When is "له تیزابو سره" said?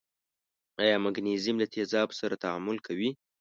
1.59-2.41